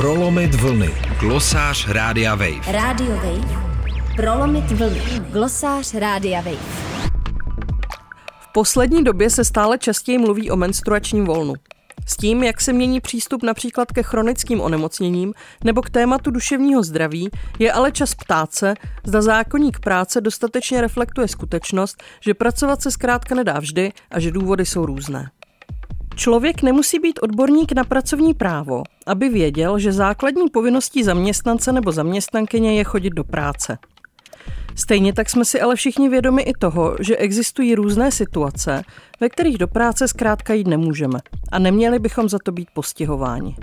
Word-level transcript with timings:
Prolomit 0.00 0.54
vlny. 0.54 0.90
Glosář 1.20 1.88
Rádia 1.88 2.34
Wave. 2.34 2.72
Radio 2.72 3.16
Wave. 3.16 3.62
Prolomit 4.16 4.70
vlny. 4.70 5.02
Glosář 5.30 5.94
Rádia 5.94 6.40
Wave. 6.40 6.56
V 8.40 8.52
poslední 8.52 9.04
době 9.04 9.30
se 9.30 9.44
stále 9.44 9.78
častěji 9.78 10.18
mluví 10.18 10.50
o 10.50 10.56
menstruačním 10.56 11.24
volnu. 11.24 11.54
S 12.06 12.16
tím, 12.16 12.42
jak 12.42 12.60
se 12.60 12.72
mění 12.72 13.00
přístup 13.00 13.42
například 13.42 13.92
ke 13.92 14.02
chronickým 14.02 14.60
onemocněním 14.60 15.34
nebo 15.64 15.82
k 15.82 15.90
tématu 15.90 16.30
duševního 16.30 16.82
zdraví, 16.82 17.30
je 17.58 17.72
ale 17.72 17.92
čas 17.92 18.14
ptát 18.14 18.54
se, 18.54 18.74
zda 19.04 19.22
zákonník 19.22 19.80
práce 19.80 20.20
dostatečně 20.20 20.80
reflektuje 20.80 21.28
skutečnost, 21.28 22.02
že 22.20 22.34
pracovat 22.34 22.82
se 22.82 22.90
zkrátka 22.90 23.34
nedá 23.34 23.58
vždy 23.58 23.92
a 24.10 24.20
že 24.20 24.30
důvody 24.30 24.66
jsou 24.66 24.86
různé. 24.86 25.30
Člověk 26.14 26.62
nemusí 26.62 26.98
být 26.98 27.18
odborník 27.22 27.72
na 27.72 27.84
pracovní 27.84 28.34
právo, 28.34 28.82
aby 29.06 29.28
věděl, 29.28 29.78
že 29.78 29.92
základní 29.92 30.48
povinností 30.48 31.04
zaměstnance 31.04 31.72
nebo 31.72 31.92
zaměstnankyně 31.92 32.78
je 32.78 32.84
chodit 32.84 33.10
do 33.10 33.24
práce. 33.24 33.78
Stejně 34.74 35.12
tak 35.12 35.30
jsme 35.30 35.44
si 35.44 35.60
ale 35.60 35.76
všichni 35.76 36.08
vědomi 36.08 36.42
i 36.42 36.52
toho, 36.52 36.96
že 37.00 37.16
existují 37.16 37.74
různé 37.74 38.10
situace, 38.10 38.82
ve 39.20 39.28
kterých 39.28 39.58
do 39.58 39.68
práce 39.68 40.08
zkrátka 40.08 40.54
jít 40.54 40.66
nemůžeme 40.66 41.18
a 41.52 41.58
neměli 41.58 41.98
bychom 41.98 42.28
za 42.28 42.38
to 42.44 42.52
být 42.52 42.68
postihováni. 42.74 43.56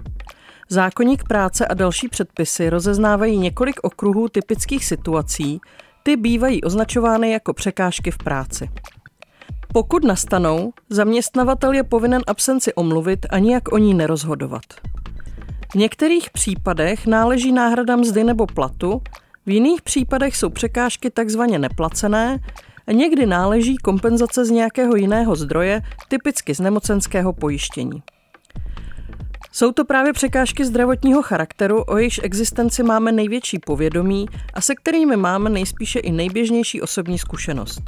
Zákonník 0.70 1.24
práce 1.24 1.68
a 1.68 1.74
další 1.74 2.08
předpisy 2.08 2.70
rozeznávají 2.70 3.38
několik 3.38 3.80
okruhů 3.84 4.30
typických 4.30 4.86
situací, 4.86 5.60
ty 6.04 6.16
bývají 6.16 6.64
označovány 6.64 7.32
jako 7.32 7.54
překážky 7.54 8.12
v 8.12 8.18
práci. 8.18 8.70
Pokud 9.74 10.04
nastanou, 10.04 10.74
zaměstnavatel 10.90 11.74
je 11.74 11.84
povinen 11.84 12.22
absenci 12.28 12.74
omluvit 12.74 13.26
a 13.30 13.40
nijak 13.40 13.72
o 13.72 13.78
ní 13.78 13.94
nerozhodovat. 13.94 14.64
V 15.72 15.76
některých 15.76 16.30
případech 16.30 17.08
náleží 17.08 17.52
náhrada 17.52 17.96
mzdy 17.96 18.24
nebo 18.24 18.48
platu, 18.48 19.02
v 19.46 19.50
jiných 19.50 19.82
případech 19.82 20.38
jsou 20.38 20.50
překážky 20.50 21.10
takzvaně 21.10 21.60
neplacené 21.60 22.40
a 22.88 22.92
někdy 22.92 23.26
náleží 23.26 23.78
kompenzace 23.78 24.46
z 24.46 24.50
nějakého 24.50 24.96
jiného 24.96 25.36
zdroje, 25.36 25.82
typicky 26.08 26.56
z 26.56 26.60
nemocenského 26.60 27.34
pojištění. 27.34 28.04
Jsou 29.52 29.72
to 29.72 29.86
právě 29.86 30.14
překážky 30.14 30.66
zdravotního 30.66 31.22
charakteru, 31.22 31.84
o 31.84 31.98
jejichž 31.98 32.20
existenci 32.24 32.84
máme 32.84 33.12
největší 33.12 33.60
povědomí 33.60 34.28
a 34.54 34.62
se 34.62 34.76
kterými 34.76 35.18
máme 35.18 35.50
nejspíše 35.50 36.00
i 36.00 36.12
nejběžnější 36.12 36.82
osobní 36.82 37.20
zkušenost. 37.20 37.82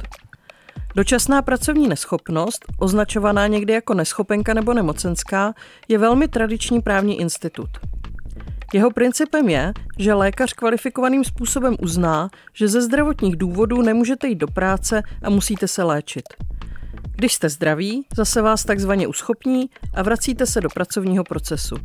Dočasná 0.94 1.42
pracovní 1.42 1.88
neschopnost, 1.88 2.64
označovaná 2.78 3.46
někdy 3.46 3.72
jako 3.72 3.94
neschopenka 3.94 4.54
nebo 4.54 4.74
nemocenská, 4.74 5.54
je 5.88 5.98
velmi 5.98 6.28
tradiční 6.28 6.82
právní 6.82 7.20
institut. 7.20 7.68
Jeho 8.72 8.90
principem 8.90 9.48
je, 9.48 9.72
že 9.98 10.14
lékař 10.14 10.52
kvalifikovaným 10.52 11.24
způsobem 11.24 11.76
uzná, 11.82 12.30
že 12.54 12.68
ze 12.68 12.82
zdravotních 12.82 13.36
důvodů 13.36 13.82
nemůžete 13.82 14.28
jít 14.28 14.38
do 14.38 14.46
práce 14.46 15.02
a 15.22 15.30
musíte 15.30 15.68
se 15.68 15.82
léčit. 15.82 16.24
Když 17.16 17.32
jste 17.32 17.48
zdraví, 17.48 18.06
zase 18.16 18.42
vás 18.42 18.64
takzvaně 18.64 19.06
uschopní 19.06 19.70
a 19.94 20.02
vracíte 20.02 20.46
se 20.46 20.60
do 20.60 20.68
pracovního 20.68 21.24
procesu. 21.24 21.76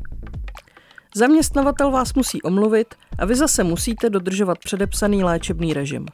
Zaměstnavatel 1.16 1.92
vás 1.92 2.14
musí 2.14 2.42
omluvit 2.42 2.96
a 3.18 3.26
vy 3.26 3.36
zase 3.36 3.64
musíte 3.64 4.10
dodržovat 4.10 4.58
předepsaný 4.58 5.24
léčebný 5.24 5.74
režim. 5.74 6.06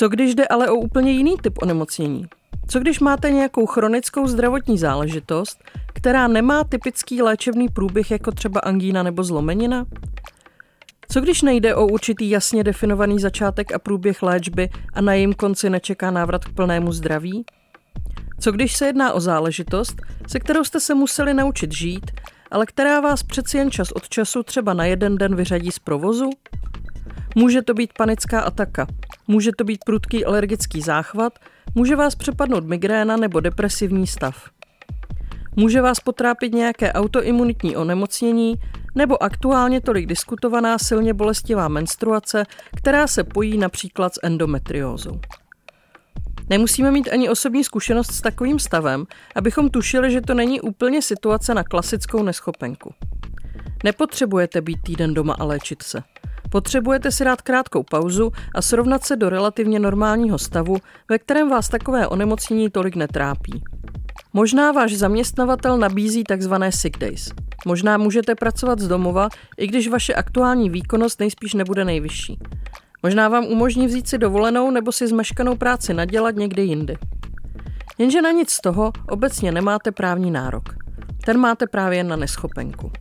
Co 0.00 0.08
když 0.08 0.34
jde 0.34 0.46
ale 0.46 0.70
o 0.70 0.74
úplně 0.74 1.12
jiný 1.12 1.36
typ 1.42 1.58
onemocnění? 1.62 2.26
Co 2.68 2.80
když 2.80 3.00
máte 3.00 3.30
nějakou 3.30 3.66
chronickou 3.66 4.26
zdravotní 4.26 4.78
záležitost, 4.78 5.58
která 5.86 6.28
nemá 6.28 6.64
typický 6.64 7.22
léčebný 7.22 7.68
průběh 7.68 8.10
jako 8.10 8.32
třeba 8.32 8.60
angína 8.60 9.02
nebo 9.02 9.24
zlomenina? 9.24 9.86
Co 11.08 11.20
když 11.20 11.42
nejde 11.42 11.74
o 11.74 11.86
určitý 11.86 12.30
jasně 12.30 12.64
definovaný 12.64 13.18
začátek 13.18 13.72
a 13.72 13.78
průběh 13.78 14.22
léčby 14.22 14.68
a 14.92 15.00
na 15.00 15.14
jejím 15.14 15.34
konci 15.34 15.70
nečeká 15.70 16.10
návrat 16.10 16.44
k 16.44 16.54
plnému 16.54 16.92
zdraví? 16.92 17.44
Co 18.38 18.52
když 18.52 18.76
se 18.76 18.86
jedná 18.86 19.12
o 19.12 19.20
záležitost, 19.20 20.02
se 20.26 20.40
kterou 20.40 20.64
jste 20.64 20.80
se 20.80 20.94
museli 20.94 21.34
naučit 21.34 21.72
žít, 21.72 22.10
ale 22.50 22.66
která 22.66 23.00
vás 23.00 23.22
přeci 23.22 23.58
jen 23.58 23.70
čas 23.70 23.92
od 23.92 24.08
času 24.08 24.42
třeba 24.42 24.74
na 24.74 24.84
jeden 24.84 25.16
den 25.16 25.36
vyřadí 25.36 25.70
z 25.70 25.78
provozu? 25.78 26.30
Může 27.34 27.62
to 27.62 27.74
být 27.74 27.90
panická 27.98 28.40
ataka, 28.40 28.86
může 29.30 29.52
to 29.52 29.64
být 29.64 29.84
prudký 29.84 30.24
alergický 30.24 30.80
záchvat, 30.80 31.38
může 31.74 31.96
vás 31.96 32.14
přepadnout 32.14 32.64
migréna 32.64 33.16
nebo 33.16 33.40
depresivní 33.40 34.06
stav. 34.06 34.50
Může 35.56 35.80
vás 35.80 36.00
potrápit 36.00 36.52
nějaké 36.52 36.92
autoimunitní 36.92 37.76
onemocnění 37.76 38.54
nebo 38.94 39.22
aktuálně 39.22 39.80
tolik 39.80 40.06
diskutovaná 40.06 40.78
silně 40.78 41.14
bolestivá 41.14 41.68
menstruace, 41.68 42.44
která 42.76 43.06
se 43.06 43.24
pojí 43.24 43.58
například 43.58 44.14
s 44.14 44.20
endometriózou. 44.22 45.20
Nemusíme 46.48 46.90
mít 46.90 47.08
ani 47.12 47.28
osobní 47.28 47.64
zkušenost 47.64 48.12
s 48.12 48.20
takovým 48.20 48.58
stavem, 48.58 49.06
abychom 49.34 49.70
tušili, 49.70 50.10
že 50.10 50.20
to 50.20 50.34
není 50.34 50.60
úplně 50.60 51.02
situace 51.02 51.54
na 51.54 51.64
klasickou 51.64 52.22
neschopenku. 52.22 52.94
Nepotřebujete 53.84 54.60
být 54.60 54.82
týden 54.82 55.14
doma 55.14 55.34
a 55.38 55.44
léčit 55.44 55.82
se. 55.82 56.02
Potřebujete 56.50 57.10
si 57.10 57.24
dát 57.24 57.42
krátkou 57.42 57.82
pauzu 57.82 58.32
a 58.54 58.62
srovnat 58.62 59.04
se 59.04 59.16
do 59.16 59.28
relativně 59.28 59.78
normálního 59.78 60.38
stavu, 60.38 60.76
ve 61.08 61.18
kterém 61.18 61.50
vás 61.50 61.68
takové 61.68 62.06
onemocnění 62.06 62.70
tolik 62.70 62.96
netrápí. 62.96 63.62
Možná 64.32 64.72
váš 64.72 64.96
zaměstnavatel 64.96 65.78
nabízí 65.78 66.24
tzv. 66.24 66.54
sick 66.70 66.98
days. 66.98 67.32
Možná 67.66 67.98
můžete 67.98 68.34
pracovat 68.34 68.78
z 68.78 68.88
domova, 68.88 69.28
i 69.58 69.66
když 69.66 69.88
vaše 69.88 70.14
aktuální 70.14 70.70
výkonnost 70.70 71.20
nejspíš 71.20 71.54
nebude 71.54 71.84
nejvyšší. 71.84 72.38
Možná 73.02 73.28
vám 73.28 73.44
umožní 73.44 73.86
vzít 73.86 74.08
si 74.08 74.18
dovolenou 74.18 74.70
nebo 74.70 74.92
si 74.92 75.08
zmeškanou 75.08 75.56
práci 75.56 75.94
nadělat 75.94 76.36
někde 76.36 76.62
jindy. 76.62 76.98
Jenže 77.98 78.22
na 78.22 78.30
nic 78.30 78.50
z 78.50 78.60
toho 78.60 78.92
obecně 79.08 79.52
nemáte 79.52 79.92
právní 79.92 80.30
nárok. 80.30 80.62
Ten 81.24 81.38
máte 81.38 81.66
právě 81.66 82.04
na 82.04 82.16
neschopenku. 82.16 82.92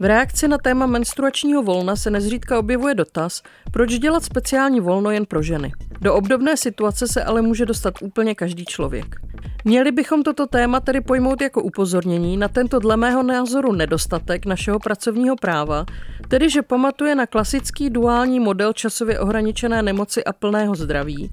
V 0.00 0.04
reakci 0.04 0.48
na 0.48 0.58
téma 0.58 0.86
menstruačního 0.86 1.62
volna 1.62 1.96
se 1.96 2.10
nezřídka 2.10 2.58
objevuje 2.58 2.94
dotaz, 2.94 3.42
proč 3.72 3.98
dělat 3.98 4.24
speciální 4.24 4.80
volno 4.80 5.10
jen 5.10 5.26
pro 5.26 5.42
ženy. 5.42 5.72
Do 6.00 6.14
obdobné 6.14 6.56
situace 6.56 7.08
se 7.08 7.24
ale 7.24 7.42
může 7.42 7.66
dostat 7.66 7.94
úplně 8.02 8.34
každý 8.34 8.64
člověk. 8.64 9.16
Měli 9.64 9.92
bychom 9.92 10.22
toto 10.22 10.46
téma 10.46 10.80
tedy 10.80 11.00
pojmout 11.00 11.40
jako 11.40 11.62
upozornění 11.62 12.36
na 12.36 12.48
tento 12.48 12.78
dle 12.78 12.96
mého 12.96 13.22
názoru 13.22 13.72
nedostatek 13.72 14.46
našeho 14.46 14.78
pracovního 14.78 15.36
práva, 15.36 15.86
tedy 16.28 16.50
že 16.50 16.62
pamatuje 16.62 17.14
na 17.14 17.26
klasický 17.26 17.90
duální 17.90 18.40
model 18.40 18.72
časově 18.72 19.20
ohraničené 19.20 19.82
nemoci 19.82 20.24
a 20.24 20.32
plného 20.32 20.74
zdraví, 20.74 21.30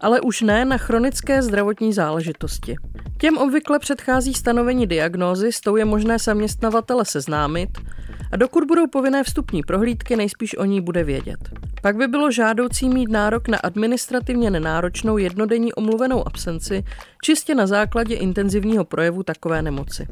ale 0.00 0.20
už 0.20 0.40
ne 0.40 0.64
na 0.64 0.78
chronické 0.78 1.42
zdravotní 1.42 1.92
záležitosti. 1.92 2.76
Těm 3.24 3.38
obvykle 3.38 3.78
předchází 3.78 4.34
stanovení 4.34 4.86
diagnózy, 4.86 5.52
s 5.52 5.60
tou 5.60 5.76
je 5.76 5.84
možné 5.84 6.18
zaměstnavatele 6.18 7.04
seznámit 7.04 7.68
a 8.32 8.36
dokud 8.36 8.64
budou 8.64 8.86
povinné 8.86 9.24
vstupní 9.24 9.62
prohlídky, 9.62 10.16
nejspíš 10.16 10.58
o 10.58 10.64
ní 10.64 10.80
bude 10.80 11.04
vědět. 11.04 11.38
Pak 11.82 11.96
by 11.96 12.08
bylo 12.08 12.30
žádoucí 12.30 12.88
mít 12.88 13.10
nárok 13.10 13.48
na 13.48 13.58
administrativně 13.58 14.50
nenáročnou 14.50 15.18
jednodenní 15.18 15.72
omluvenou 15.72 16.26
absenci 16.26 16.84
čistě 17.22 17.54
na 17.54 17.66
základě 17.66 18.14
intenzivního 18.14 18.84
projevu 18.84 19.22
takové 19.22 19.62
nemoci. 19.62 20.06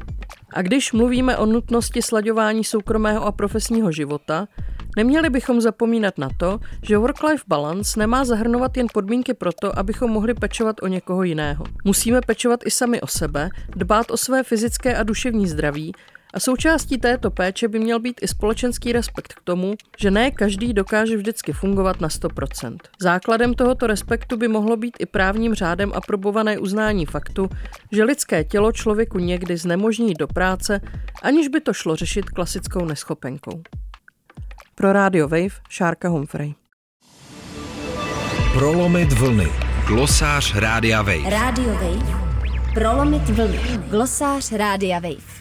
A 0.52 0.62
když 0.62 0.92
mluvíme 0.92 1.36
o 1.36 1.46
nutnosti 1.46 2.02
slaďování 2.02 2.64
soukromého 2.64 3.24
a 3.24 3.32
profesního 3.32 3.92
života, 3.92 4.48
neměli 4.96 5.30
bychom 5.30 5.60
zapomínat 5.60 6.18
na 6.18 6.28
to, 6.36 6.60
že 6.82 6.98
work-life 6.98 7.44
balance 7.48 7.98
nemá 7.98 8.24
zahrnovat 8.24 8.76
jen 8.76 8.86
podmínky 8.94 9.34
pro 9.34 9.52
to, 9.52 9.78
abychom 9.78 10.10
mohli 10.10 10.34
pečovat 10.34 10.76
o 10.82 10.86
někoho 10.86 11.22
jiného. 11.22 11.64
Musíme 11.84 12.20
pečovat 12.20 12.60
i 12.66 12.70
sami 12.70 13.00
o 13.00 13.06
sebe, 13.06 13.50
dbát 13.76 14.10
o 14.10 14.16
své 14.16 14.42
fyzické 14.42 14.96
a 14.96 15.02
duševní 15.02 15.48
zdraví 15.48 15.92
a 16.34 16.40
součástí 16.40 16.98
této 16.98 17.30
péče 17.30 17.68
by 17.68 17.78
měl 17.78 18.00
být 18.00 18.20
i 18.22 18.28
společenský 18.28 18.92
respekt 18.92 19.32
k 19.32 19.40
tomu, 19.44 19.74
že 19.98 20.10
ne 20.10 20.30
každý 20.30 20.72
dokáže 20.72 21.16
vždycky 21.16 21.52
fungovat 21.52 22.00
na 22.00 22.08
100%. 22.08 22.76
Základem 23.00 23.54
tohoto 23.54 23.86
respektu 23.86 24.36
by 24.36 24.48
mohlo 24.48 24.76
být 24.76 24.96
i 24.98 25.06
právním 25.06 25.54
řádem 25.54 25.92
aprobované 25.94 26.58
uznání 26.58 27.06
faktu, 27.06 27.48
že 27.92 28.04
lidské 28.04 28.44
tělo 28.44 28.72
člověku 28.72 29.18
někdy 29.18 29.56
znemožní 29.56 30.14
do 30.14 30.26
práce, 30.26 30.80
aniž 31.22 31.48
by 31.48 31.60
to 31.60 31.72
šlo 31.72 31.96
řešit 31.96 32.30
klasickou 32.30 32.84
neschopenkou. 32.84 33.62
Pro 34.74 34.92
Radio 34.92 35.28
Wave 35.28 35.60
Šárka 35.68 36.08
Humphrey. 36.08 36.54
Prolomit 38.54 39.12
vlny. 39.12 39.48
Glosář 39.86 40.54
Rádia 40.54 41.02
Wave. 41.02 41.30
Radio 41.30 41.74
Wave. 41.74 42.22
Prolomit 42.74 43.28
vlny. 43.30 43.58
Glosář 43.90 44.52
Rádia 44.52 44.98
Wave. 44.98 45.31